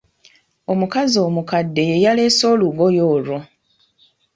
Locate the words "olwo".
3.13-3.37